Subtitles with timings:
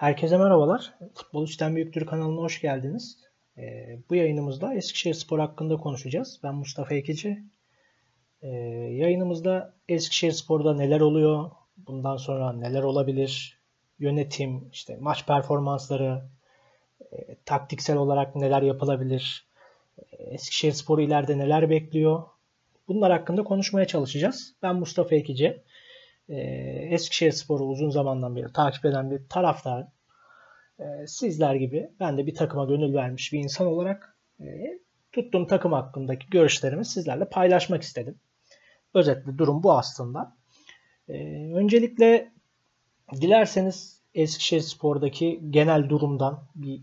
[0.00, 0.94] Herkese merhabalar.
[1.14, 3.18] Futbol İşten Büyüktür kanalına hoş geldiniz.
[3.58, 6.40] Ee, bu yayınımızda Eskişehir Spor hakkında konuşacağız.
[6.42, 7.42] Ben Mustafa Ekici.
[8.42, 8.48] Ee,
[8.92, 13.58] yayınımızda Eskişehir Spor'da neler oluyor, bundan sonra neler olabilir,
[13.98, 16.22] yönetim, işte maç performansları,
[17.12, 19.48] e, taktiksel olarak neler yapılabilir,
[19.98, 22.22] e, Eskişehir Spor'u ileride neler bekliyor,
[22.88, 24.54] bunlar hakkında konuşmaya çalışacağız.
[24.62, 25.62] Ben Mustafa Ekici.
[26.30, 29.86] Ee, Eskişehir Spor'u uzun zamandan beri takip eden bir taraftar.
[30.78, 34.44] Ee, sizler gibi ben de bir takıma gönül vermiş bir insan olarak e,
[35.12, 38.20] tuttuğum takım hakkındaki görüşlerimi sizlerle paylaşmak istedim.
[38.94, 40.36] Özetle durum bu aslında.
[41.08, 41.14] Ee,
[41.54, 42.32] öncelikle
[43.20, 46.82] dilerseniz Eskişehir Spor'daki genel durumdan bir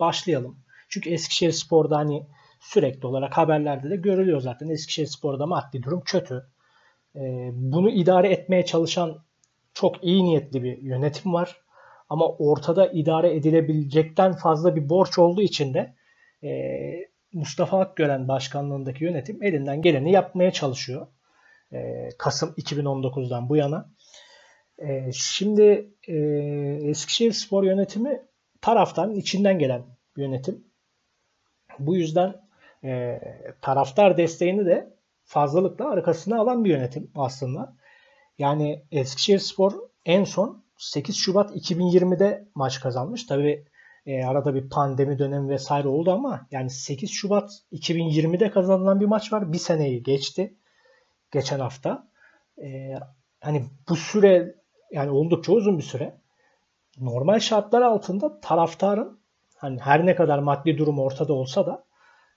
[0.00, 0.64] başlayalım.
[0.88, 2.26] Çünkü Eskişehir Spor'da hani
[2.60, 4.68] sürekli olarak haberlerde de görülüyor zaten.
[4.68, 6.53] Eskişehir Spor'da maddi durum kötü.
[7.16, 9.24] Ee, bunu idare etmeye çalışan
[9.74, 11.64] çok iyi niyetli bir yönetim var.
[12.08, 15.94] Ama ortada idare edilebilecekten fazla bir borç olduğu için de
[16.44, 16.50] e,
[17.32, 21.06] Mustafa Akgören başkanlığındaki yönetim elinden geleni yapmaya çalışıyor.
[21.72, 23.90] E, Kasım 2019'dan bu yana.
[24.78, 25.90] E, şimdi
[26.88, 28.22] Eskişehir Spor yönetimi
[28.60, 29.82] taraftan içinden gelen
[30.16, 30.64] yönetim.
[31.78, 32.44] Bu yüzden
[33.60, 34.94] taraftar desteğini de
[35.24, 37.76] fazlalıkla arkasına alan bir yönetim aslında.
[38.38, 39.72] Yani Eskişehir Spor
[40.04, 43.26] en son 8 Şubat 2020'de maç kazanmış.
[43.26, 43.64] Tabi
[44.06, 49.32] e, arada bir pandemi dönemi vesaire oldu ama yani 8 Şubat 2020'de kazanılan bir maç
[49.32, 49.52] var.
[49.52, 50.54] Bir seneyi geçti.
[51.32, 52.08] Geçen hafta.
[52.62, 52.94] E,
[53.40, 54.54] hani bu süre
[54.90, 56.20] yani oldukça uzun bir süre.
[57.00, 59.20] Normal şartlar altında taraftarın
[59.56, 61.84] hani her ne kadar maddi durum ortada olsa da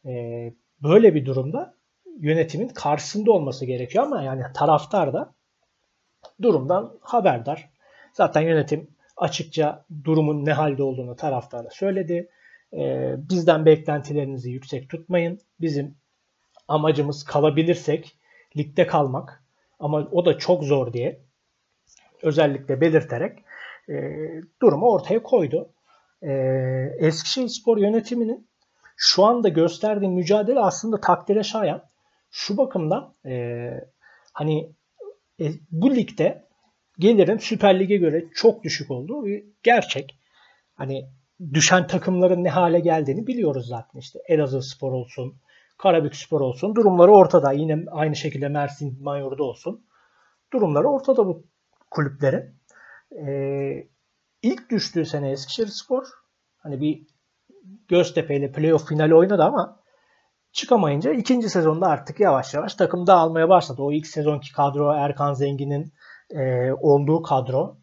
[0.06, 1.77] e, böyle bir durumda
[2.20, 5.34] yönetimin karşısında olması gerekiyor ama yani taraftar da
[6.42, 7.70] durumdan haberdar.
[8.14, 8.88] Zaten yönetim
[9.18, 12.30] açıkça durumun ne halde olduğunu taraftara söyledi.
[12.74, 15.40] Ee, bizden beklentilerinizi yüksek tutmayın.
[15.62, 15.96] Bizim
[16.68, 18.18] amacımız kalabilirsek
[18.58, 19.44] ligde kalmak
[19.80, 21.22] ama o da çok zor diye
[22.24, 23.40] özellikle belirterek
[23.90, 23.94] e,
[24.62, 25.70] durumu ortaya koydu.
[26.22, 26.32] E,
[26.98, 28.48] Eskişehir Spor yönetiminin
[28.98, 31.84] şu anda gösterdiği mücadele aslında takdire şayan.
[32.30, 33.70] Şu bakımdan e,
[34.34, 34.76] hani
[35.40, 36.48] e, bu ligde
[37.00, 40.20] gelirin Süper Lig'e göre çok düşük olduğu bir gerçek.
[40.76, 41.10] Hani
[41.54, 44.20] düşen takımların ne hale geldiğini biliyoruz zaten işte.
[44.28, 45.38] Elazığ Spor olsun,
[45.78, 46.76] Karabük Spor olsun.
[46.76, 47.52] Durumları ortada.
[47.52, 49.86] Yine aynı şekilde Mersin Mayor'da olsun.
[50.54, 51.46] Durumları ortada bu
[51.92, 52.58] kulüplerin.
[53.12, 53.88] Ee,
[54.42, 56.06] ilk düştüğü sene Eskişehir Spor
[56.58, 57.08] hani bir
[57.88, 59.80] Göztepe ile playoff finali oynadı ama
[60.58, 63.82] çıkamayınca ikinci sezonda artık yavaş yavaş takım dağılmaya başladı.
[63.82, 65.94] O ilk sezonki kadro Erkan Zengin'in
[66.30, 67.78] e, olduğu kadro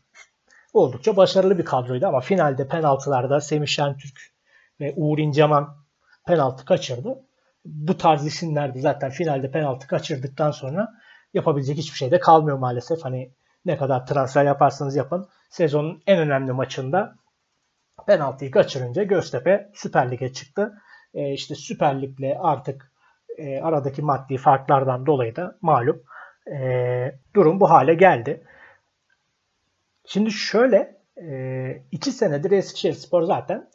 [0.73, 4.21] oldukça başarılı bir kadroydu ama finalde penaltılarda Semih Şentürk
[4.81, 5.77] ve Uğur İnceman
[6.27, 7.25] penaltı kaçırdı.
[7.65, 10.89] Bu tarz isimlerde zaten finalde penaltı kaçırdıktan sonra
[11.35, 13.05] yapabilecek hiçbir şey de kalmıyor maalesef.
[13.05, 13.33] Hani
[13.65, 17.15] ne kadar transfer yaparsanız yapın sezonun en önemli maçında
[18.07, 20.75] penaltıyı kaçırınca Göztepe Süper Lig'e çıktı.
[21.15, 22.93] E, işte Süper Lig'le artık
[23.39, 26.03] e, aradaki maddi farklardan dolayı da malum
[26.53, 28.45] e, durum bu hale geldi.
[30.07, 33.71] Şimdi şöyle e, iki senedir Eskişehir Spor zaten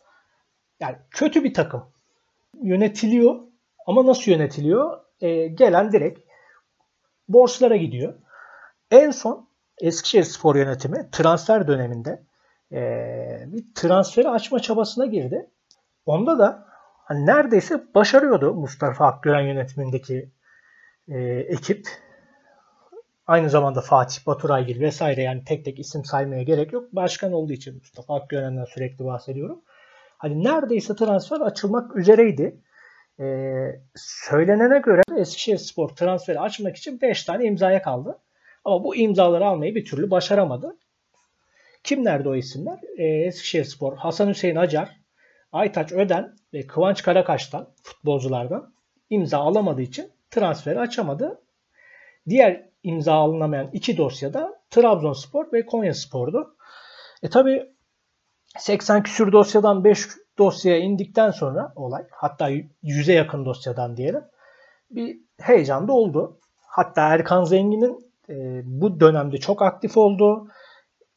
[0.79, 1.83] yani kötü bir takım.
[2.61, 3.35] Yönetiliyor
[3.87, 4.99] ama nasıl yönetiliyor?
[5.53, 6.19] Gelen direkt
[7.29, 8.13] borçlara gidiyor.
[8.91, 9.49] En son
[9.81, 12.23] Eskişehir Spor yönetimi transfer döneminde
[13.51, 15.49] bir transferi açma çabasına girdi.
[16.05, 16.68] Onda da
[17.09, 20.31] hani neredeyse başarıyordu Mustafa Akgören yönetimindeki
[21.07, 21.87] e, ekip.
[23.27, 26.95] Aynı zamanda Fatih Baturaygil vesaire yani tek tek isim saymaya gerek yok.
[26.95, 29.61] Başkan olduğu için Mustafa Akgören'den sürekli bahsediyorum.
[30.17, 32.61] Hani neredeyse transfer açılmak üzereydi.
[33.19, 38.19] Ee, söylenene göre Eskişehir Spor transferi açmak için 5 tane imzaya kaldı.
[38.65, 40.77] Ama bu imzaları almayı bir türlü başaramadı.
[41.83, 42.79] Kimlerdi o isimler?
[42.97, 44.98] Ee, Eskişehir Spor, Hasan Hüseyin Acar,
[45.51, 48.73] Aytaç Öden ve Kıvanç Karakaş'tan futbolculardan
[49.09, 51.41] imza alamadığı için transferi açamadı.
[52.29, 56.55] Diğer imza alınamayan iki dosyada Trabzonspor ve Konyaspor'du.
[57.23, 57.73] E tabi
[58.57, 60.07] 80 küsür dosyadan 5
[60.37, 64.23] dosyaya indikten sonra olay hatta 100'e yakın dosyadan diyelim
[64.91, 66.39] bir heyecan da oldu.
[66.61, 70.47] Hatta Erkan Zengin'in e, bu dönemde çok aktif olduğu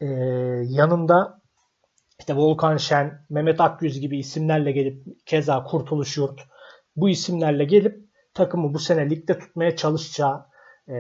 [0.01, 0.07] e,
[0.69, 1.42] yanında
[2.23, 6.41] işte Volkan Şen, Mehmet Akgüz gibi isimlerle gelip keza Kurtuluş Yurt
[6.97, 7.99] bu isimlerle gelip
[8.35, 10.47] takımı bu sene ligde tutmaya çalışacağı
[10.89, 10.95] e,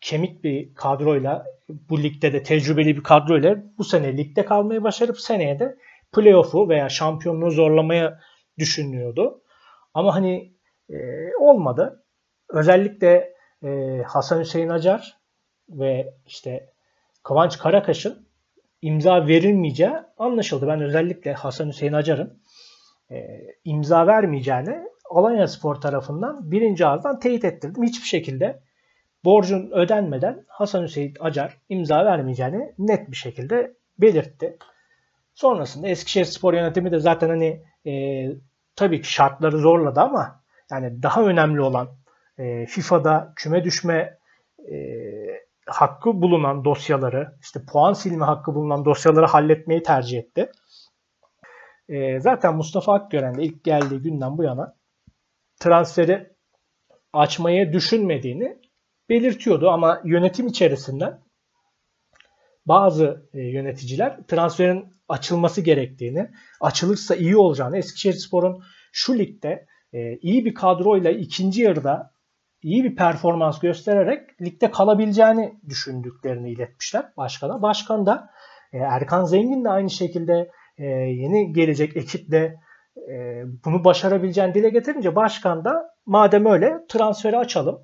[0.00, 5.58] kemik bir kadroyla bu ligde de tecrübeli bir kadroyla bu sene ligde kalmayı başarıp seneye
[5.58, 5.76] de
[6.12, 8.20] playoff'u veya şampiyonluğu zorlamaya
[8.58, 9.42] düşünüyordu.
[9.94, 10.52] Ama hani
[10.90, 10.96] e,
[11.40, 12.04] olmadı.
[12.48, 15.18] Özellikle e, Hasan Hüseyin Acar
[15.68, 16.70] ve işte
[17.22, 18.27] Kıvanç Karakaş'ın
[18.82, 20.66] imza verilmeyeceği anlaşıldı.
[20.66, 22.42] Ben özellikle Hasan Hüseyin Acar'ın
[23.10, 27.82] e, imza vermeyeceğini Alanya Spor tarafından birinci ağızdan teyit ettirdim.
[27.82, 28.60] Hiçbir şekilde
[29.24, 34.56] borcun ödenmeden Hasan Hüseyin Acar imza vermeyeceğini net bir şekilde belirtti.
[35.34, 37.92] Sonrasında Eskişehir Spor yönetimi de zaten hani e,
[38.76, 41.88] tabii ki şartları zorladı ama yani daha önemli olan
[42.38, 44.18] e, FIFA'da küme düşme
[44.70, 44.76] e,
[45.68, 50.52] hakkı bulunan dosyaları, işte puan silme hakkı bulunan dosyaları halletmeyi tercih etti.
[51.88, 54.76] E, zaten Mustafa Akgören de ilk geldiği günden bu yana
[55.60, 56.32] transferi
[57.12, 58.58] açmayı düşünmediğini
[59.08, 61.20] belirtiyordu ama yönetim içerisinden
[62.66, 66.30] bazı e, yöneticiler transferin açılması gerektiğini,
[66.60, 68.62] açılırsa iyi olacağını, Eskişehirspor'un
[68.92, 72.12] şu ligde e, iyi bir kadroyla ikinci yarıda
[72.62, 77.62] iyi bir performans göstererek ligde kalabileceğini düşündüklerini iletmişler başkana.
[77.62, 78.30] Başkan da
[78.72, 82.56] e, Erkan Zengin de aynı şekilde e, yeni gelecek ekiple
[83.10, 87.82] e, bunu başarabileceğini dile getirince başkan da madem öyle transferi açalım.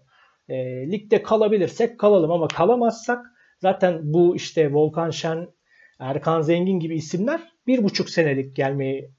[0.48, 0.54] E,
[0.90, 3.26] ligde kalabilirsek kalalım ama kalamazsak
[3.58, 5.48] zaten bu işte Volkan Şen,
[5.98, 9.10] Erkan Zengin gibi isimler bir buçuk senelik gelmeyi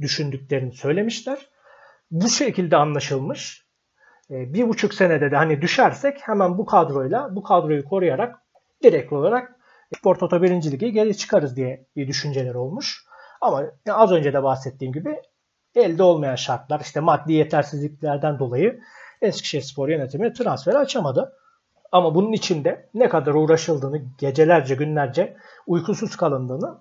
[0.00, 1.38] düşündüklerini söylemişler.
[2.10, 3.61] Bu şekilde anlaşılmış.
[4.32, 8.38] E, bir buçuk senede de hani düşersek hemen bu kadroyla bu kadroyu koruyarak
[8.82, 9.56] direkt olarak
[9.98, 10.72] Spor Toto 1.
[10.72, 13.04] Lig'e geri çıkarız diye bir düşünceler olmuş.
[13.40, 15.22] Ama az önce de bahsettiğim gibi
[15.74, 18.80] elde olmayan şartlar işte maddi yetersizliklerden dolayı
[19.22, 21.36] Eskişehir Spor yönetimi transferi açamadı.
[21.92, 25.36] Ama bunun içinde ne kadar uğraşıldığını, gecelerce günlerce
[25.66, 26.78] uykusuz kalındığını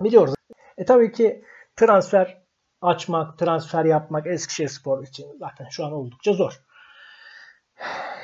[0.00, 0.34] biliyoruz.
[0.78, 1.44] E tabii ki
[1.76, 2.42] transfer
[2.82, 6.65] açmak, transfer yapmak Eskişehir Spor için zaten şu an oldukça zor.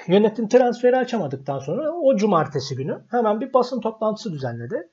[0.06, 4.88] Yönetim transferi açamadıktan sonra o cumartesi günü hemen bir basın toplantısı düzenledi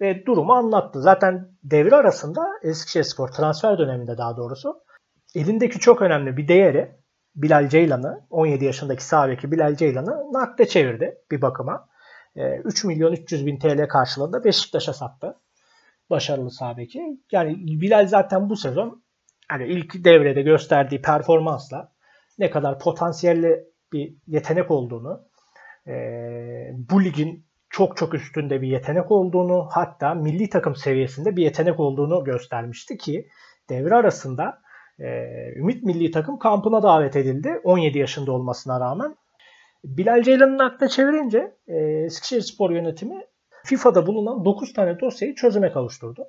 [0.00, 1.02] ve durumu anlattı.
[1.02, 4.80] Zaten devre arasında Eskişehirspor transfer döneminde daha doğrusu
[5.34, 6.98] elindeki çok önemli bir değeri
[7.36, 11.88] Bilal Ceylan'ı 17 yaşındaki sağ Bilal Ceylan'ı nakde çevirdi bir bakıma.
[12.36, 15.36] 3 ee, milyon 300 bin TL karşılığında Beşiktaş'a sattı.
[16.10, 16.76] Başarılı sağ
[17.32, 19.02] Yani Bilal zaten bu sezon
[19.48, 21.92] hani ilk devrede gösterdiği performansla
[22.38, 25.28] ne kadar potansiyelli bir yetenek olduğunu,
[25.86, 25.92] e,
[26.90, 32.24] bu ligin çok çok üstünde bir yetenek olduğunu hatta milli takım seviyesinde bir yetenek olduğunu
[32.24, 33.28] göstermişti ki
[33.68, 34.60] devre arasında
[34.98, 35.06] e,
[35.56, 39.16] Ümit milli takım kampına davet edildi 17 yaşında olmasına rağmen.
[39.84, 43.26] Bilal Ceylan'ın aklına çevirince e, Eskişehir Spor yönetimi
[43.64, 46.24] FIFA'da bulunan 9 tane dosyayı çözüme kavuşturdu.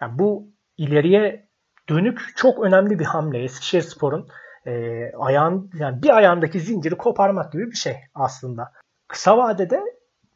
[0.00, 1.48] Yani bu ileriye
[1.88, 3.42] dönük çok önemli bir hamle.
[3.42, 4.28] Eskişehir Spor'un
[4.66, 8.72] e, ayağın yani bir ayağındaki zinciri koparmak gibi bir şey aslında.
[9.08, 9.80] Kısa vadede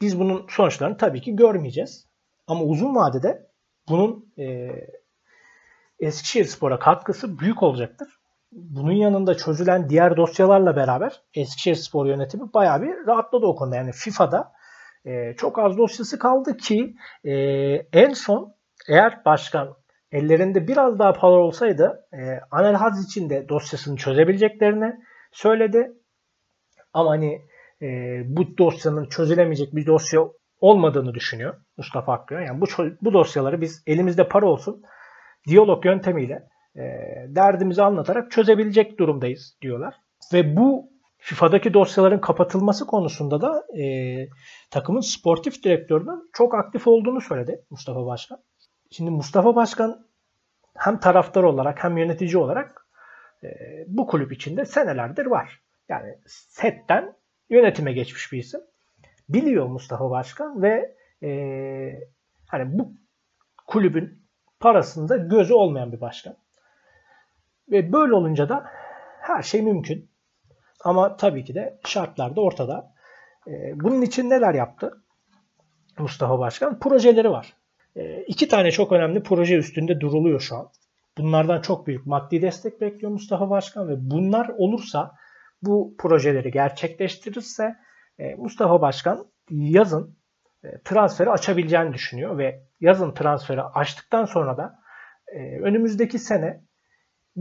[0.01, 2.07] biz bunun sonuçlarını tabii ki görmeyeceğiz.
[2.47, 3.47] Ama uzun vadede
[3.89, 4.71] bunun e,
[6.01, 8.09] Eskişehir Spor'a katkısı büyük olacaktır.
[8.53, 13.77] Bunun yanında çözülen diğer dosyalarla beraber Eskişehir Spor yönetimi bayağı bir rahatladı o konuda.
[13.77, 14.53] Yani FIFA'da
[15.05, 16.95] e, çok az dosyası kaldı ki
[17.25, 17.33] e,
[17.93, 18.55] en son
[18.89, 19.77] eğer başkan
[20.13, 24.95] ellerinde biraz daha para olsaydı e, Anel Haz için de dosyasını çözebileceklerini
[25.33, 25.93] söyledi.
[26.93, 27.43] Ama hani
[27.83, 27.87] e,
[28.25, 30.21] bu dosyanın çözülemeyecek bir dosya
[30.61, 32.47] olmadığını düşünüyor Mustafa Akgören.
[32.47, 32.67] Yani bu,
[33.03, 34.83] bu dosyaları biz elimizde para olsun
[35.49, 36.83] diyalog yöntemiyle e,
[37.29, 39.95] derdimizi anlatarak çözebilecek durumdayız diyorlar.
[40.33, 43.85] Ve bu FIFA'daki dosyaların kapatılması konusunda da e,
[44.71, 48.39] takımın sportif direktörünün çok aktif olduğunu söyledi Mustafa Başkan.
[48.91, 50.07] Şimdi Mustafa Başkan
[50.77, 52.87] hem taraftar olarak hem yönetici olarak
[53.45, 53.49] e,
[53.87, 55.61] bu kulüp içinde senelerdir var.
[55.89, 57.17] Yani setten
[57.51, 58.61] yönetime geçmiş bir isim.
[59.29, 61.31] Biliyor Mustafa Başkan ve e,
[62.49, 62.93] hani bu
[63.67, 64.27] kulübün
[64.61, 66.37] parasında gözü olmayan bir başkan.
[67.71, 68.65] Ve böyle olunca da
[69.21, 70.11] her şey mümkün.
[70.85, 72.95] Ama tabii ki de şartlar da ortada.
[73.47, 75.03] E, bunun için neler yaptı
[75.99, 76.79] Mustafa Başkan?
[76.79, 77.60] Projeleri var.
[77.97, 80.71] E, iki tane çok önemli proje üstünde duruluyor şu an.
[81.19, 85.15] Bunlardan çok büyük maddi destek bekliyor Mustafa Başkan ve bunlar olursa
[85.63, 87.77] bu projeleri gerçekleştirirse
[88.19, 90.17] e, Mustafa Başkan yazın
[90.65, 94.79] e, transferi açabileceğini düşünüyor ve yazın transferi açtıktan sonra da
[95.27, 96.61] e, önümüzdeki sene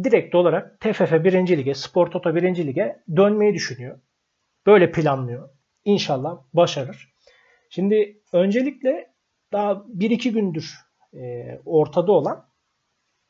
[0.03, 1.57] direkt olarak TFF 1.
[1.57, 2.67] Lige, Spor Toto 1.
[2.67, 3.99] Lige dönmeyi düşünüyor.
[4.65, 5.49] Böyle planlıyor.
[5.85, 7.13] inşallah başarır.
[7.69, 9.08] Şimdi öncelikle
[9.53, 10.77] daha 1-2 gündür
[11.13, 12.45] e, ortada olan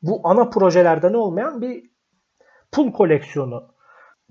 [0.02, 1.90] bu ana projelerden olmayan bir
[2.72, 3.74] pul koleksiyonu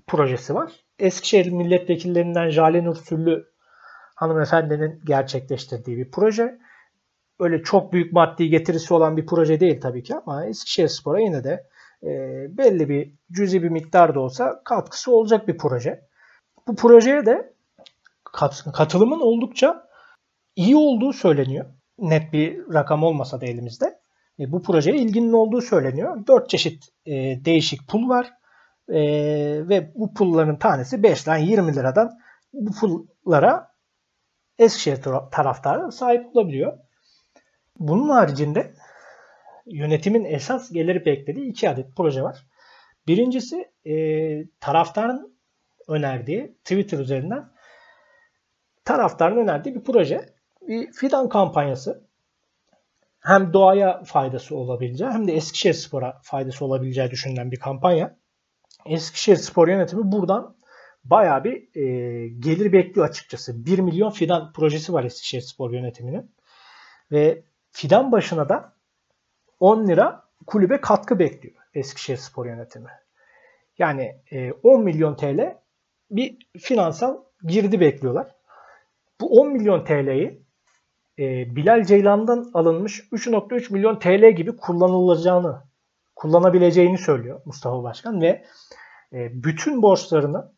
[0.07, 0.71] projesi var.
[0.99, 3.49] Eskişehir milletvekillerinden Jale Nur Süllü
[4.15, 6.59] hanımefendinin gerçekleştirdiği bir proje.
[7.39, 11.43] Öyle çok büyük maddi getirisi olan bir proje değil tabii ki ama Eskişehir Spor'a yine
[11.43, 11.67] de
[12.03, 12.07] e,
[12.57, 16.09] belli bir cüzi bir miktar da olsa katkısı olacak bir proje.
[16.67, 17.53] Bu projeye de
[18.73, 19.89] katılımın oldukça
[20.55, 21.65] iyi olduğu söyleniyor.
[22.01, 23.99] Net bir rakam olmasa da elimizde.
[24.39, 26.27] E, bu projeye ilginin olduğu söyleniyor.
[26.27, 27.11] 4 çeşit e,
[27.45, 28.33] değişik pul var.
[28.89, 29.01] E,
[29.69, 32.19] ve bu pulların tanesi 5 lira 20 liradan
[32.53, 33.69] bu pullara
[34.59, 35.01] Eskişehir
[35.31, 36.77] taraftarı sahip olabiliyor.
[37.79, 38.73] Bunun haricinde
[39.65, 42.45] yönetimin esas gelir beklediği iki adet proje var.
[43.07, 43.93] Birincisi e,
[44.59, 45.39] taraftarın
[45.87, 47.51] önerdiği Twitter üzerinden
[48.85, 50.25] taraftarın önerdiği bir proje.
[50.69, 52.03] Bir fidan kampanyası.
[53.19, 58.17] Hem doğaya faydası olabileceği hem de Eskişehir Spor'a faydası olabileceği düşünülen bir kampanya.
[58.85, 60.55] Eskişehir Spor yönetimi buradan
[61.03, 63.65] baya bir e, gelir bekliyor açıkçası.
[63.65, 66.31] 1 milyon fidan projesi var Eskişehir Spor yönetiminin.
[67.11, 68.73] Ve fidan başına da
[69.59, 72.89] 10 lira kulübe katkı bekliyor Eskişehir Spor yönetimi.
[73.77, 75.57] Yani e, 10 milyon TL
[76.11, 78.35] bir finansal girdi bekliyorlar.
[79.21, 80.48] Bu 10 milyon TL'yi
[81.19, 85.61] e, Bilal Ceylan'dan alınmış 3.3 milyon TL gibi kullanılacağını,
[86.15, 88.45] kullanabileceğini söylüyor Mustafa Başkan ve
[89.13, 90.51] e, bütün borçlarını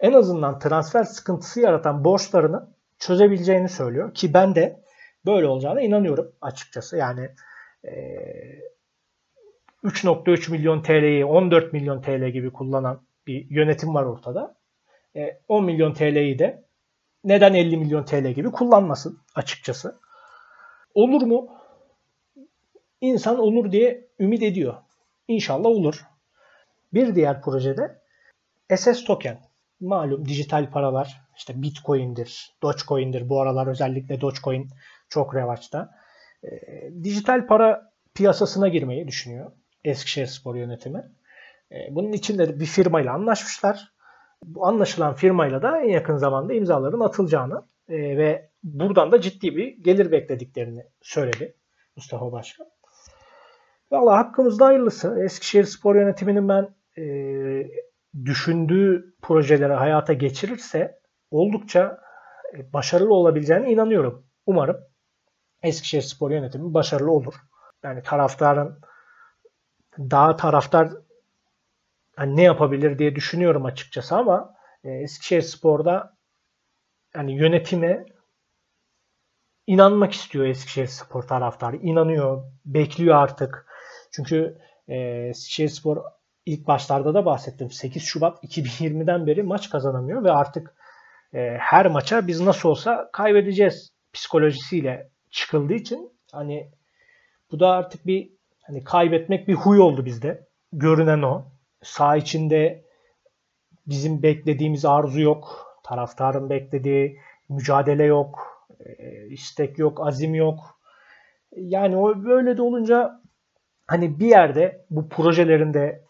[0.00, 4.82] en azından transfer sıkıntısı yaratan borçlarını çözebileceğini söylüyor ki ben de
[5.26, 6.96] böyle olacağına inanıyorum açıkçası.
[6.96, 7.30] Yani
[7.84, 7.92] e,
[9.84, 14.56] 3.3 milyon TL'yi 14 milyon TL gibi kullanan bir yönetim var ortada.
[15.16, 16.67] E, 10 milyon TL'yi de
[17.28, 20.00] neden 50 milyon TL gibi kullanmasın açıkçası.
[20.94, 21.48] Olur mu?
[23.00, 24.74] İnsan olur diye ümit ediyor.
[25.28, 26.06] İnşallah olur.
[26.92, 28.02] Bir diğer projede
[28.76, 29.40] SS token.
[29.80, 33.28] Malum dijital paralar işte Bitcoin'dir, Dogecoin'dir.
[33.28, 34.68] Bu aralar özellikle Dogecoin
[35.08, 35.90] çok revaçta.
[36.44, 36.50] E,
[37.04, 39.52] dijital para piyasasına girmeyi düşünüyor
[39.84, 41.04] Eskişehir Spor yönetimi.
[41.72, 43.92] E, bunun için de bir firmayla anlaşmışlar.
[44.60, 50.12] Anlaşılan firmayla da en yakın zamanda imzaların atılacağını e, ve buradan da ciddi bir gelir
[50.12, 51.56] beklediklerini söyledi
[51.96, 52.66] Mustafa Başkan.
[53.90, 55.20] Valla hakkımızda hayırlısı.
[55.24, 57.04] Eskişehir Spor Yönetimi'nin ben e,
[58.24, 62.00] düşündüğü projeleri hayata geçirirse oldukça
[62.56, 64.26] e, başarılı olabileceğine inanıyorum.
[64.46, 64.76] Umarım
[65.62, 67.34] Eskişehir Spor Yönetimi başarılı olur.
[67.82, 68.80] Yani taraftarın
[69.98, 70.92] daha taraftar
[72.18, 76.16] hani ne yapabilir diye düşünüyorum açıkçası ama e, Eskişehir Spor'da
[77.14, 78.06] yani yönetime
[79.66, 81.76] inanmak istiyor Eskişehir Spor taraftarı.
[81.76, 83.66] İnanıyor, bekliyor artık.
[84.12, 84.58] Çünkü
[84.88, 84.96] e,
[85.28, 85.96] Eskişehir Spor
[86.46, 87.70] ilk başlarda da bahsettim.
[87.70, 90.74] 8 Şubat 2020'den beri maç kazanamıyor ve artık
[91.34, 96.70] e, her maça biz nasıl olsa kaybedeceğiz psikolojisiyle çıkıldığı için hani
[97.50, 98.30] bu da artık bir
[98.62, 100.48] hani kaybetmek bir huy oldu bizde.
[100.72, 101.57] Görünen o.
[101.82, 102.84] Sağ içinde
[103.86, 105.66] bizim beklediğimiz arzu yok.
[105.84, 108.38] Taraftarın beklediği mücadele yok.
[108.80, 110.80] E, istek yok, azim yok.
[111.56, 113.20] Yani o böyle de olunca
[113.86, 116.04] hani bir yerde bu projelerin de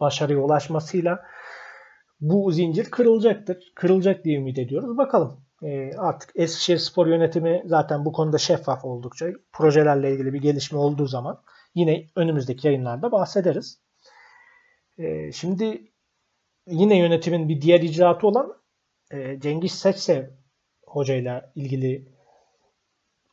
[0.00, 1.24] başarıya ulaşmasıyla
[2.20, 3.72] bu zincir kırılacaktır.
[3.74, 4.96] Kırılacak diye ümit ediyoruz.
[4.98, 5.40] Bakalım.
[5.62, 11.06] E, artık Eskişehir Spor Yönetimi zaten bu konuda şeffaf oldukça projelerle ilgili bir gelişme olduğu
[11.06, 11.42] zaman
[11.74, 13.83] yine önümüzdeki yayınlarda bahsederiz.
[14.98, 15.92] E, şimdi
[16.66, 18.56] yine yönetimin bir diğer icraatı olan
[19.10, 20.26] e, Cengiz Seçsev
[20.86, 22.08] hocayla ilgili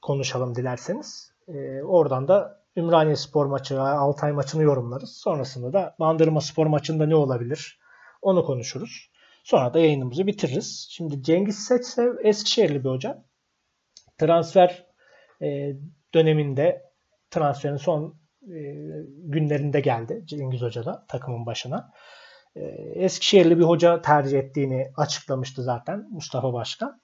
[0.02, 1.34] konuşalım dilerseniz.
[1.48, 5.18] E, oradan da Ümraniye Spor maçı, Altay maçını yorumlarız.
[5.18, 7.80] Sonrasında da Bandırma Spor maçında ne olabilir
[8.22, 9.12] onu konuşuruz.
[9.44, 10.88] Sonra da yayınımızı bitiririz.
[10.92, 13.26] Şimdi Cengiz Seçsev Eskişehirli bir hoca.
[14.18, 14.86] Transfer
[15.42, 15.76] e,
[16.14, 16.92] döneminde
[17.32, 18.21] transferin son
[19.24, 21.92] günlerinde geldi Cengiz Hoca da takımın başına.
[22.56, 22.62] E,
[22.96, 27.02] Eskişehirli bir hoca tercih ettiğini açıklamıştı zaten Mustafa Başkan.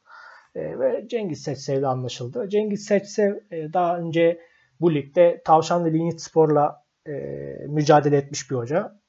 [0.55, 2.49] E, ve Cengiz Seçsev ile anlaşıldı.
[2.49, 4.41] Cengiz Seçsev e, daha önce
[4.81, 7.11] bu ligde Tavşanlı Linyit Spor'la e,
[7.67, 8.99] mücadele etmiş bir hoca.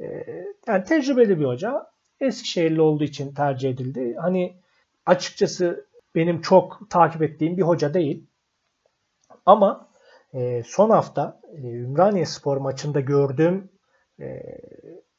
[0.00, 0.26] E,
[0.66, 1.86] yani tecrübeli bir hoca.
[2.20, 4.16] Eskişehirli olduğu için tercih edildi.
[4.20, 4.56] Hani
[5.06, 8.26] açıkçası benim çok takip ettiğim bir hoca değil.
[9.46, 9.91] Ama
[10.32, 13.70] e, son hafta e, Ümraniye Spor maçında gördüğüm
[14.20, 14.42] e,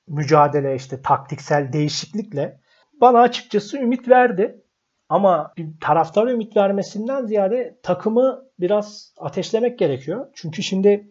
[0.08, 2.60] mücadele işte taktiksel değişiklikle
[3.02, 4.64] bana açıkçası ümit verdi.
[5.10, 10.28] Ama bir taraftar ümit vermesinden ziyade takımı biraz ateşlemek gerekiyor.
[10.36, 11.08] Çünkü şimdi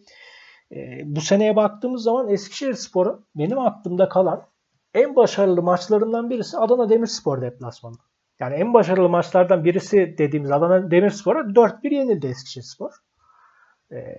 [0.72, 4.46] e, bu seneye baktığımız zaman Eskişehir Spor'un benim aklımda kalan
[4.94, 7.96] en başarılı maçlarından birisi Adana Demirspor deplasmanı.
[8.40, 12.92] Yani en başarılı maçlardan birisi dediğimiz Adana Demirspor'a 4-1 yenildi Eskişehir Spor.
[13.92, 14.18] Ee,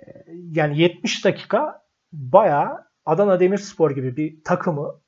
[0.52, 5.02] yani 70 dakika bayağı Adana Demirspor gibi bir takımı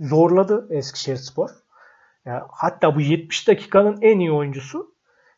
[0.00, 1.50] zorladı Eskişehir Spor.
[2.24, 4.94] Yani hatta bu 70 dakikanın en iyi oyuncusu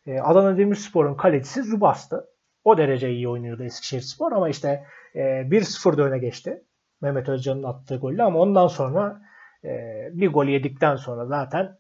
[0.07, 2.29] e, Adana Demirspor'un kalecisi Zubas'tı.
[2.65, 6.65] O derece iyi oynuyordu Eskişehir Spor ama işte e, 1-0'da öne geçti.
[7.01, 9.23] Mehmet Özcan'ın attığı golle ama ondan sonra
[9.65, 9.71] e,
[10.13, 11.79] bir gol yedikten sonra zaten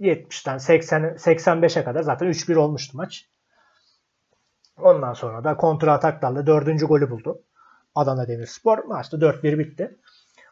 [0.00, 3.30] 70'ten 80 85'e kadar zaten 3-1 olmuştu maç.
[4.80, 7.42] Ondan sonra da kontra ataklarla dördüncü golü buldu.
[7.94, 9.98] Adana Demirspor maçta 4-1 bitti.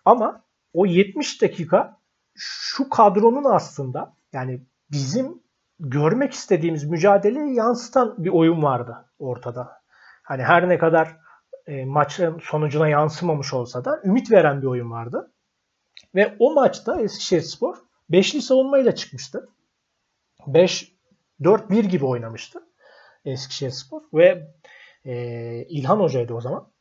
[0.04, 2.00] Ama o 70 dakika
[2.34, 5.42] şu kadronun aslında yani bizim
[5.80, 9.82] görmek istediğimiz mücadeleyi yansıtan bir oyun vardı ortada.
[10.22, 11.16] Hani her ne kadar
[11.66, 15.32] e, maçın sonucuna yansımamış olsa da ümit veren bir oyun vardı.
[16.14, 17.76] Ve o maçta Eskişehirspor
[18.10, 19.48] beşli savunmayla çıkmıştı.
[20.46, 22.60] 5-4-1 gibi oynamıştı
[23.24, 24.48] Eskişehirspor ve
[25.04, 25.14] e,
[25.68, 26.72] İlhan Hoca'ydı o zaman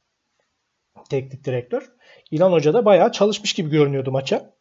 [1.10, 1.92] teknik direktör.
[2.32, 4.54] İlhan Hoca da bayağı çalışmış gibi görünüyordu maça.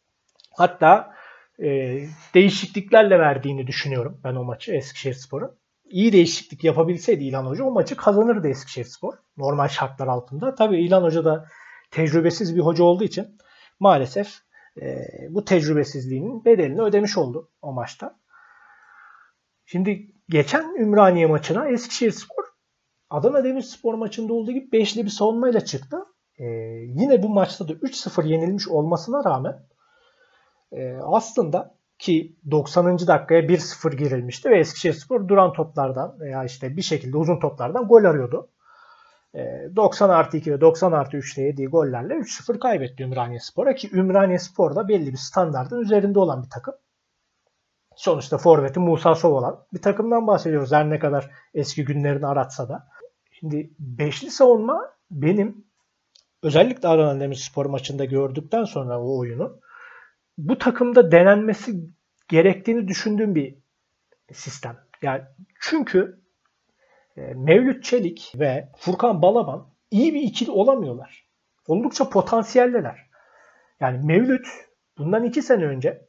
[0.51, 1.15] Hatta
[1.59, 1.99] e,
[2.33, 5.57] değişikliklerle verdiğini düşünüyorum ben o maçı Eskişehirspor'un.
[5.85, 9.13] İyi değişiklik yapabilseydi İlhan Hoca o maçı kazanırdı Eskişehirspor.
[9.37, 10.55] Normal şartlar altında.
[10.55, 11.47] Tabii İlhan Hoca da
[11.91, 13.37] tecrübesiz bir hoca olduğu için
[13.79, 14.33] maalesef
[14.81, 18.19] e, bu tecrübesizliğinin bedelini ödemiş oldu o maçta.
[19.65, 22.43] Şimdi geçen Ümraniye maçına Eskişehirspor
[23.09, 25.97] Adana Demirspor maçında olduğu gibi beşli bir savunmayla çıktı.
[26.39, 26.45] Ee,
[26.87, 29.65] yine bu maçta da 3-0 yenilmiş olmasına rağmen
[30.71, 32.97] e, aslında ki 90.
[33.07, 38.49] dakikaya 1-0 girilmişti ve Eskişehirspor duran toplardan veya işte bir şekilde uzun toplardan gol arıyordu.
[39.75, 43.89] 90 ee, artı 2 ve 90 artı 3'te yediği gollerle 3-0 kaybetti Ümraniye Spor'a ki
[43.93, 46.73] Ümraniye Spor da belli bir standartın üzerinde olan bir takım.
[47.95, 52.87] Sonuçta forveti Musa Sov olan bir takımdan bahsediyoruz her ne kadar eski günlerini aratsa da.
[53.31, 55.65] Şimdi beşli savunma benim
[56.43, 59.59] özellikle Adana Demirspor maçında gördükten sonra o oyunu
[60.37, 61.89] bu takımda denenmesi
[62.27, 63.55] gerektiğini düşündüğüm bir
[64.33, 64.77] sistem.
[65.01, 65.21] Yani
[65.61, 66.21] çünkü
[67.17, 71.27] e, Mevlüt Çelik ve Furkan Balaban iyi bir ikili olamıyorlar.
[71.67, 73.09] Oldukça potansiyelliler.
[73.79, 74.47] Yani Mevlüt
[74.97, 76.07] bundan iki sene önce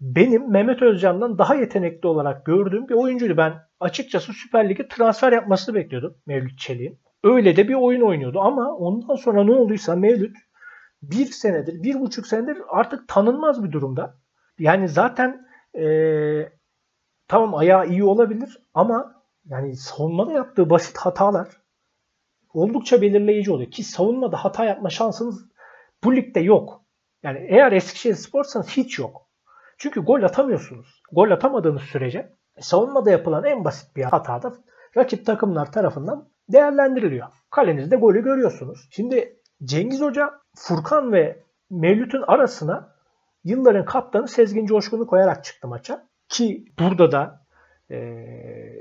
[0.00, 3.36] benim Mehmet Özcan'dan daha yetenekli olarak gördüğüm bir oyuncuydu.
[3.36, 7.00] Ben açıkçası Süper Lig'e transfer yapmasını bekliyordum Mevlüt Çelik'in.
[7.24, 10.36] Öyle de bir oyun oynuyordu ama ondan sonra ne olduysa Mevlüt
[11.02, 14.18] bir senedir, bir buçuk senedir artık tanınmaz bir durumda.
[14.58, 15.44] Yani zaten
[15.78, 16.52] ee,
[17.28, 21.48] tamam ayağı iyi olabilir ama yani savunmada yaptığı basit hatalar
[22.52, 23.70] oldukça belirleyici oluyor.
[23.70, 25.44] Ki savunmada hata yapma şansınız
[26.04, 26.84] bu ligde yok.
[27.22, 29.28] Yani eğer Eskişehir Spor'sanız hiç yok.
[29.78, 31.02] Çünkü gol atamıyorsunuz.
[31.12, 34.52] Gol atamadığınız sürece savunmada yapılan en basit bir hata da
[34.96, 37.26] rakip takımlar tarafından değerlendiriliyor.
[37.50, 38.88] Kalenizde golü görüyorsunuz.
[38.90, 42.94] Şimdi Cengiz Hoca Furkan ve Mevlüt'ün arasına
[43.44, 46.08] yılların kaptanı Sezgin Coşkun'u koyarak çıktı maça.
[46.28, 47.46] Ki burada da
[47.90, 47.96] e,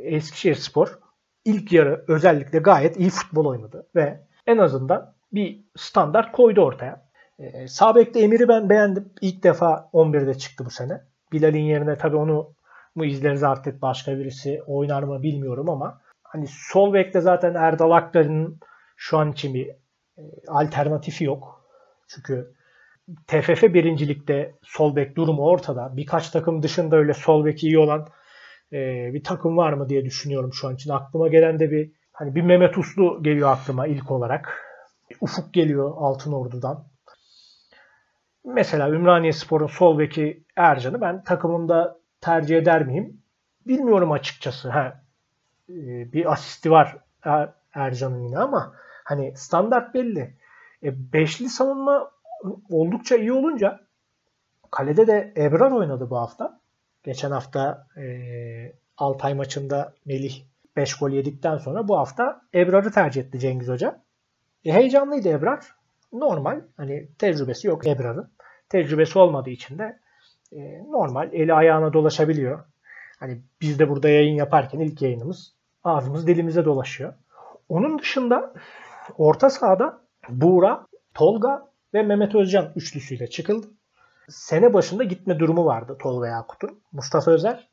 [0.03, 0.99] Eskişehir Spor
[1.45, 7.05] ilk yarı özellikle gayet iyi futbol oynadı ve en azından bir standart koydu ortaya.
[7.39, 9.13] E, Sabek'te Emir'i ben beğendim.
[9.21, 11.01] İlk defa 11'de çıktı bu sene.
[11.31, 12.53] Bilal'in yerine tabii onu
[12.95, 18.59] mu izleriz artık başka birisi oynar mı bilmiyorum ama hani sol bekte zaten Erdal Aklar'ın
[18.95, 19.67] şu an için bir
[20.17, 21.65] e, alternatifi yok.
[22.07, 22.53] Çünkü
[23.27, 25.97] TFF birincilikte sol bek durumu ortada.
[25.97, 28.07] Birkaç takım dışında öyle sol bek iyi olan
[28.73, 30.89] e, bir takım var mı diye düşünüyorum şu an için.
[30.89, 34.59] Aklıma gelen de bir hani bir Mehmet Uslu geliyor aklıma ilk olarak.
[35.21, 36.92] Ufuk geliyor Altın Ordu'dan.
[38.45, 43.21] Mesela Ümraniye Spor'un sol beki Ercan'ı ben takımımda tercih eder miyim?
[43.67, 44.69] Bilmiyorum açıkçası.
[44.69, 45.03] Ha,
[45.69, 50.37] e, bir asisti var er, Ercan'ın yine ama hani standart belli.
[50.83, 52.11] E, beşli savunma
[52.69, 53.79] oldukça iyi olunca
[54.71, 56.59] kalede de Ebrar oynadı bu hafta.
[57.03, 58.03] Geçen hafta e,
[58.97, 60.43] Altay maçında Melih
[60.75, 64.03] 5 gol yedikten sonra bu hafta Ebrar'ı tercih etti Cengiz Hoca.
[64.65, 65.75] E, heyecanlıydı Ebrar.
[66.13, 66.61] Normal.
[66.77, 68.31] Hani tecrübesi yok Ebrar'ın.
[68.69, 69.99] Tecrübesi olmadığı için de
[70.51, 71.33] e, normal.
[71.33, 72.65] Eli ayağına dolaşabiliyor.
[73.19, 77.13] Hani biz de burada yayın yaparken ilk yayınımız ağzımız dilimize dolaşıyor.
[77.69, 78.53] Onun dışında
[79.17, 83.67] orta sahada Buğra, Tolga ve Mehmet Özcan üçlüsüyle çıkıldı
[84.29, 86.79] sene başında gitme durumu vardı Tolga Yakut'un.
[86.91, 87.67] Mustafa Özer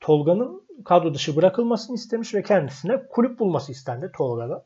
[0.00, 4.64] Tolga'nın kadro dışı bırakılmasını istemiş ve kendisine kulüp bulması istendi Tolga'da.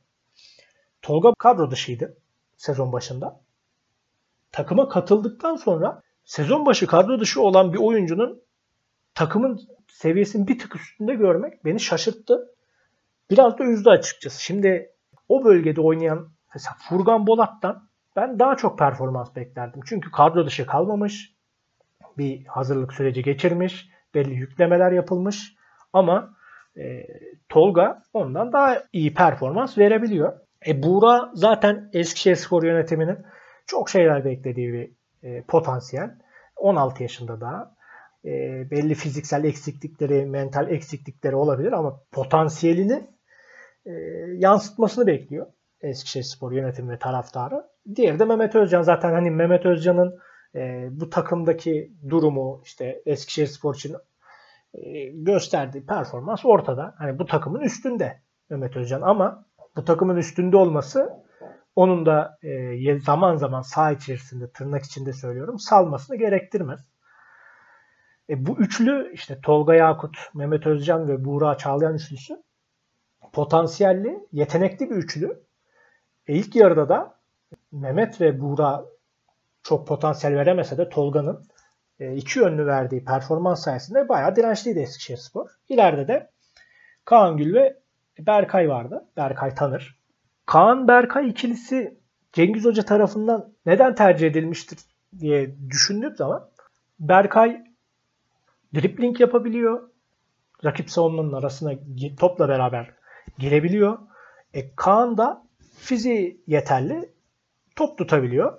[1.02, 2.16] Tolga kadro dışıydı
[2.58, 3.40] sezon başında.
[4.52, 8.42] Takıma katıldıktan sonra sezon başı kadro dışı olan bir oyuncunun
[9.14, 12.54] takımın seviyesini bir tık üstünde görmek beni şaşırttı.
[13.30, 14.42] Biraz da üzdü açıkçası.
[14.42, 14.92] Şimdi
[15.28, 19.80] o bölgede oynayan mesela Furkan Bolat'tan ben daha çok performans beklerdim.
[19.86, 21.34] Çünkü kadro dışı kalmamış.
[22.18, 23.88] Bir hazırlık süreci geçirmiş.
[24.14, 25.54] Belli yüklemeler yapılmış.
[25.92, 26.34] Ama
[26.76, 27.06] e,
[27.48, 30.47] Tolga ondan daha iyi performans verebiliyor.
[30.66, 33.18] E Buğra zaten Eskişehir Spor yönetiminin
[33.66, 34.90] çok şeyler beklediği bir
[35.22, 36.10] e, potansiyel.
[36.56, 37.74] 16 yaşında daha.
[38.24, 38.30] E,
[38.70, 43.10] belli fiziksel eksiklikleri, mental eksiklikleri olabilir ama potansiyelini
[43.86, 43.92] e,
[44.36, 45.46] yansıtmasını bekliyor
[45.80, 47.64] Eskişehir Spor yönetimi ve taraftarı.
[47.96, 48.82] Diğeri de Mehmet Özcan.
[48.82, 50.18] Zaten hani Mehmet Özcan'ın
[50.54, 53.96] e, bu takımdaki durumu işte Eskişehir Spor için
[54.74, 56.94] e, gösterdiği performans ortada.
[56.98, 59.47] Hani bu takımın üstünde Mehmet Özcan ama
[59.78, 61.12] bu takımın üstünde olması
[61.76, 66.80] onun da e, zaman zaman sağ içerisinde tırnak içinde söylüyorum salmasını gerektirmez.
[68.30, 72.42] E, bu üçlü işte Tolga Yakut, Mehmet Özcan ve Buğra Çağlayan üçlüsü
[73.32, 75.42] potansiyelli, yetenekli bir üçlü.
[76.26, 77.14] E, ilk yarıda da
[77.72, 78.84] Mehmet ve Buğra
[79.62, 81.46] çok potansiyel veremese de Tolga'nın
[82.00, 85.48] e, iki yönlü verdiği performans sayesinde bayağı dirençliydi Eskişehir Spor.
[85.68, 86.30] İleride de
[87.04, 87.87] Kaan Gül ve
[88.18, 89.04] Berkay vardı.
[89.16, 89.98] Berkay tanır.
[90.46, 91.98] Kaan Berkay ikilisi
[92.32, 94.78] Cengiz Hoca tarafından neden tercih edilmiştir
[95.18, 96.50] diye düşündüğüm zaman
[97.00, 97.64] Berkay
[98.74, 99.88] dripling yapabiliyor.
[100.64, 101.72] Rakip savunmanın arasına
[102.18, 102.90] topla beraber
[103.38, 103.98] girebiliyor.
[104.54, 105.46] E, Kaan da
[105.78, 107.12] fiziği yeterli
[107.76, 108.58] top tutabiliyor.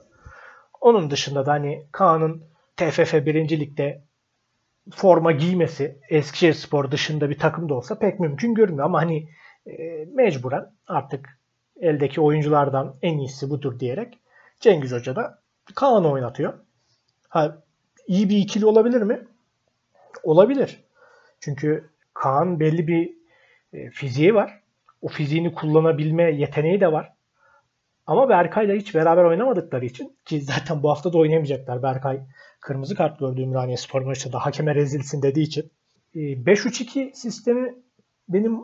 [0.82, 2.44] Onun dışında da hani Kaan'ın
[2.78, 3.60] TFF 1.
[3.60, 4.04] Lig'de
[4.92, 8.86] forma giymesi Eskişehir Spor dışında bir takım da olsa pek mümkün görünmüyor.
[8.86, 9.30] Ama hani
[9.70, 11.40] e, mecburen artık
[11.82, 14.20] eldeki oyunculardan en iyisi budur diyerek
[14.60, 15.40] Cengiz Hoca da
[15.76, 16.54] Kaan'ı oynatıyor.
[17.30, 17.64] Ha,
[18.08, 19.28] iyi bir ikili olabilir mi?
[20.24, 20.84] Olabilir.
[21.40, 23.14] Çünkü Kaan belli bir
[23.74, 24.60] e, fiziği var.
[25.02, 27.14] O fiziğini kullanabilme yeteneği de var.
[28.08, 31.84] Ama Berkay'la hiç beraber oynamadıkları için ki zaten bu hafta da oynayamayacaklar.
[31.84, 32.20] Berkay
[32.62, 35.72] kırmızı kart gördü Ümraniye Spor maçında hakeme rezilsin dediği için.
[36.16, 37.76] 5-3-2 e, sistemi
[38.30, 38.62] benim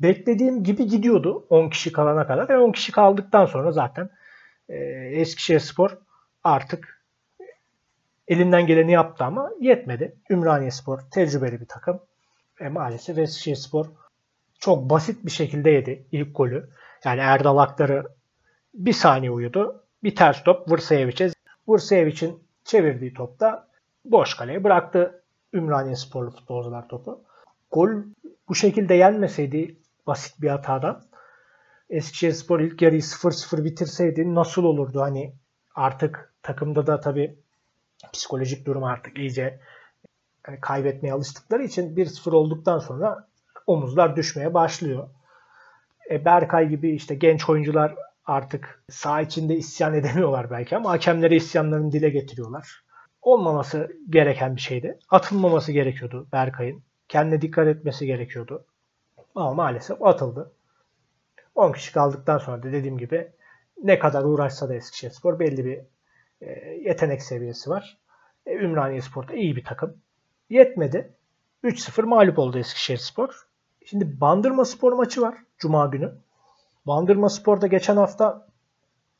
[0.00, 2.48] beklediğim gibi gidiyordu 10 kişi kalana kadar.
[2.48, 4.10] Ve 10 kişi kaldıktan sonra zaten
[4.68, 4.76] e,
[5.12, 5.98] Eskişehir Spor
[6.44, 7.02] artık
[8.28, 10.16] elinden geleni yaptı ama yetmedi.
[10.30, 12.00] Ümraniye Spor tecrübeli bir takım.
[12.60, 13.86] E, maalesef Eskişehir Spor
[14.58, 16.70] çok basit bir şekilde yedi ilk golü.
[17.04, 18.06] Yani Erdal Aktar'ı
[18.74, 19.84] bir saniye uyudu.
[20.02, 21.30] Bir ters top Vırsayevic'e.
[21.68, 23.68] Vırsayevic'in çevirdiği topta
[24.04, 27.24] boş kaleye bıraktı Ümraniye sporlu futbolcular topu.
[27.70, 27.88] Gol
[28.48, 29.79] bu şekilde yenmeseydi
[30.10, 31.02] basit bir hatadan
[31.90, 35.00] Eskişehir Spor ilk yarıyı 0-0 bitirseydi nasıl olurdu?
[35.00, 35.34] Hani
[35.74, 37.38] artık takımda da tabii
[38.12, 39.60] psikolojik durum artık iyice
[40.48, 43.28] yani kaybetmeye alıştıkları için 1-0 olduktan sonra
[43.66, 45.08] omuzlar düşmeye başlıyor.
[46.10, 47.94] E Berkay gibi işte genç oyuncular
[48.24, 52.84] artık sağ içinde isyan edemiyorlar belki ama hakemlere isyanlarını dile getiriyorlar.
[53.22, 54.98] Olmaması gereken bir şeydi.
[55.10, 56.82] Atılmaması gerekiyordu Berkay'ın.
[57.08, 58.66] Kendine dikkat etmesi gerekiyordu.
[59.34, 60.52] Ama maalesef atıldı.
[61.54, 63.32] 10 kişi kaldıktan sonra da dediğim gibi
[63.82, 65.80] ne kadar uğraşsa da Eskişehirspor belli bir
[66.40, 67.98] e, yetenek seviyesi var.
[68.46, 69.96] E, Ümraniye Spor da iyi bir takım.
[70.50, 71.14] Yetmedi.
[71.64, 73.46] 3-0 mağlup oldu Eskişehirspor.
[73.86, 76.14] Şimdi Bandırma Spor maçı var Cuma günü.
[76.86, 78.46] Bandırma Spor'da geçen hafta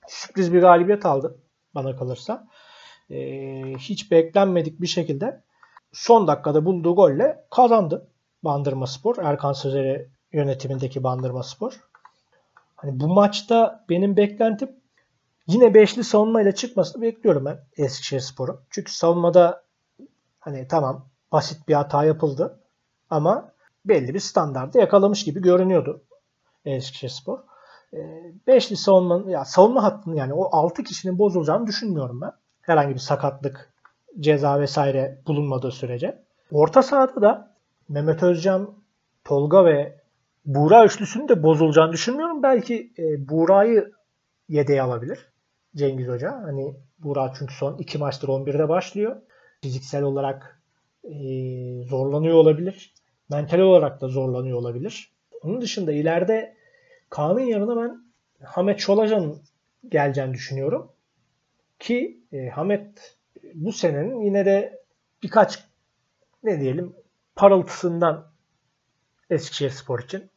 [0.06, 1.38] sürpriz bir galibiyet aldı
[1.74, 2.48] bana kalırsa.
[3.10, 5.42] Ee, hiç beklenmedik bir şekilde
[5.92, 8.06] son dakikada bulduğu golle kazandı
[8.44, 9.16] Bandırma Spor.
[9.18, 11.80] Erkan Sözer'e yönetimindeki Bandırma Spor.
[12.76, 14.70] Hani bu maçta benim beklentim
[15.46, 18.60] yine beşli savunmayla çıkmasını bekliyorum ben Eskişehir Spor'un.
[18.70, 19.62] Çünkü savunmada
[20.40, 22.60] hani tamam basit bir hata yapıldı
[23.10, 23.52] ama
[23.84, 26.02] belli bir standardı yakalamış gibi görünüyordu
[26.64, 27.38] Eskişehir Spor.
[27.94, 32.32] Ee, beşli savunma, ya savunma hattının yani o 6 kişinin bozulacağını düşünmüyorum ben.
[32.60, 33.72] Herhangi bir sakatlık,
[34.20, 36.22] ceza vesaire bulunmadığı sürece.
[36.52, 37.49] Orta sahada da
[37.90, 38.74] Mehmet Özcan,
[39.24, 40.00] Tolga ve
[40.44, 42.42] Buğra üçlüsünün de bozulacağını düşünmüyorum.
[42.42, 43.92] Belki e, Buğra'yı
[44.48, 45.32] yedeğe alabilir
[45.76, 46.32] Cengiz Hoca.
[46.32, 49.16] Hani Buğra çünkü son iki maçtır 11'de başlıyor.
[49.62, 50.62] Fiziksel olarak
[51.04, 51.12] e,
[51.84, 52.94] zorlanıyor olabilir.
[53.30, 55.12] Mental olarak da zorlanıyor olabilir.
[55.42, 56.56] Onun dışında ileride
[57.08, 58.02] Kaan'ın yanına ben
[58.44, 59.42] Hamet Çolacan'ın
[59.88, 60.92] geleceğini düşünüyorum.
[61.78, 63.16] Ki e, Hamet
[63.54, 64.82] bu senenin yine de
[65.22, 65.64] birkaç
[66.42, 66.99] ne diyelim
[67.40, 68.26] parıltısından
[69.30, 70.30] Eskişehir Spor için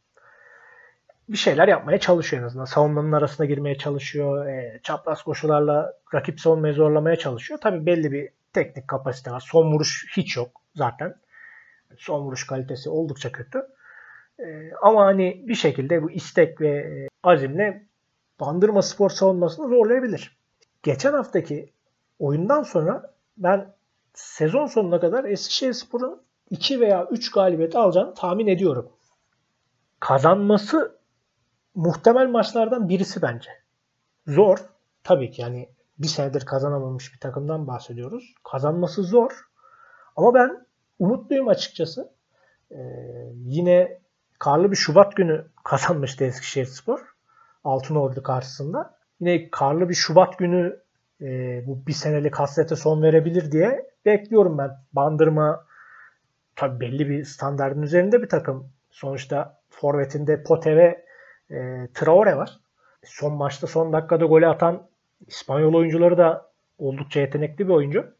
[1.30, 2.66] bir şeyler yapmaya çalışıyor en azından.
[2.66, 4.48] Savunmanın arasına girmeye çalışıyor.
[4.48, 7.60] E, çapraz koşularla rakip savunmayı zorlamaya çalışıyor.
[7.60, 9.44] Tabi belli bir teknik kapasite var.
[9.52, 11.16] Son vuruş hiç yok zaten.
[11.98, 13.68] Son vuruş kalitesi oldukça kötü.
[14.40, 17.86] E, ama hani bir şekilde bu istek ve e, azimle
[18.40, 20.38] Bandırma Spor savunmasını zorlayabilir.
[20.84, 21.74] Geçen haftaki
[22.20, 23.74] oyundan sonra ben
[24.14, 28.92] sezon sonuna kadar Eskişehir Spor'un 2 veya 3 galibiyet alacağını tahmin ediyorum.
[30.00, 31.00] Kazanması
[31.76, 33.50] muhtemel maçlardan birisi bence.
[34.28, 34.58] Zor.
[35.04, 38.36] Tabii ki yani bir senedir kazanamamış bir takımdan bahsediyoruz.
[38.44, 39.32] Kazanması zor.
[40.16, 40.66] Ama ben
[41.00, 42.14] umutluyum açıkçası.
[42.72, 42.78] Ee,
[43.46, 44.00] yine
[44.40, 47.00] karlı bir Şubat günü kazanmıştı Eskişehir Spor.
[47.64, 48.98] Altınordu karşısında.
[49.20, 50.80] Yine karlı bir Şubat günü
[51.22, 51.28] e,
[51.68, 54.72] bu bir senelik hasrete son verebilir diye bekliyorum ben.
[54.94, 55.66] Bandırma
[56.56, 58.70] tabii belli bir standartın üzerinde bir takım.
[58.92, 61.06] Sonuçta forvetinde Pote ve
[61.52, 62.60] e, Traore var.
[63.04, 64.88] Son maçta son dakikada golü atan
[65.28, 68.16] İspanyol oyuncuları da oldukça yetenekli bir oyuncu.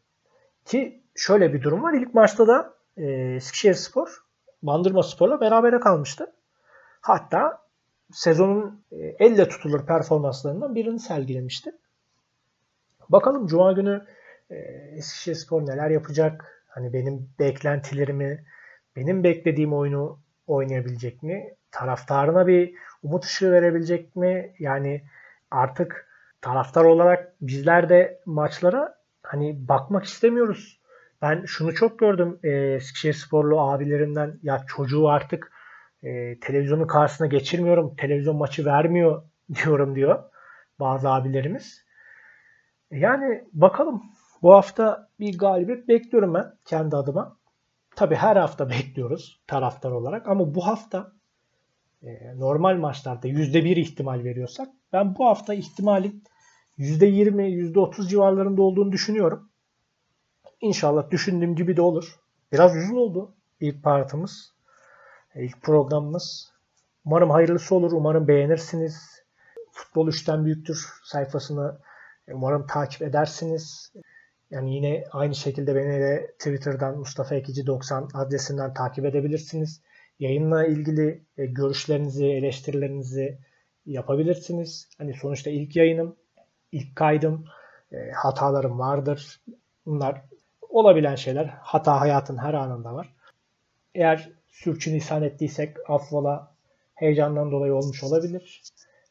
[0.64, 1.92] Ki şöyle bir durum var.
[1.92, 3.04] İlk maçta da e,
[3.36, 4.24] Eskişehir Spor
[4.62, 6.32] Bandırma Spor'la berabere kalmıştı.
[7.00, 7.58] Hatta
[8.12, 11.72] sezonun e, elle tutulur performanslarından birini sergilemişti.
[13.08, 14.06] Bakalım Cuma günü
[14.50, 14.54] e,
[14.96, 16.53] Eskişehir Spor neler yapacak?
[16.74, 18.44] Hani benim beklentilerimi,
[18.96, 21.54] benim beklediğim oyunu oynayabilecek mi?
[21.70, 24.54] Taraftarına bir umut ışığı verebilecek mi?
[24.58, 25.04] Yani
[25.50, 26.08] artık
[26.40, 30.80] taraftar olarak bizler de maçlara hani bakmak istemiyoruz.
[31.22, 35.52] Ben şunu çok gördüm e, Eskişehir Sporlu abilerimden ya çocuğu artık
[36.02, 37.96] e, televizyonun karşısına geçirmiyorum.
[37.96, 39.22] Televizyon maçı vermiyor
[39.54, 40.22] diyorum diyor
[40.80, 41.84] bazı abilerimiz.
[42.90, 44.02] Yani bakalım
[44.44, 47.36] bu hafta bir galibiyet bekliyorum ben kendi adıma.
[47.96, 51.12] Tabi her hafta bekliyoruz taraftar olarak ama bu hafta
[52.02, 56.24] e, normal maçlarda %1 ihtimal veriyorsak ben bu hafta ihtimalin
[56.78, 59.48] %20, %30 civarlarında olduğunu düşünüyorum.
[60.60, 62.20] İnşallah düşündüğüm gibi de olur.
[62.52, 64.54] Biraz uzun oldu ilk partımız.
[65.34, 66.52] ilk programımız.
[67.04, 67.92] Umarım hayırlısı olur.
[67.92, 69.22] Umarım beğenirsiniz.
[69.72, 71.78] Futbol 3'ten büyüktür sayfasını
[72.32, 73.92] umarım takip edersiniz.
[74.54, 79.80] Yani yine aynı şekilde beni de Twitter'dan Mustafa Ekici 90 adresinden takip edebilirsiniz.
[80.18, 83.38] Yayınla ilgili e, görüşlerinizi, eleştirilerinizi
[83.86, 84.88] yapabilirsiniz.
[84.98, 86.16] Hani sonuçta ilk yayınım,
[86.72, 87.44] ilk kaydım,
[87.92, 89.40] e, hatalarım vardır.
[89.86, 90.22] Bunlar
[90.68, 91.44] olabilen şeyler.
[91.46, 93.14] Hata hayatın her anında var.
[93.94, 96.54] Eğer sürçülisan ettiysek affola
[96.94, 98.62] heyecandan dolayı olmuş olabilir.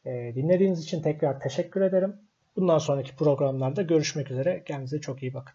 [0.04, 2.16] E, dinlediğiniz için tekrar teşekkür ederim.
[2.56, 4.64] Bundan sonraki programlarda görüşmek üzere.
[4.64, 5.54] Kendinize çok iyi bakın.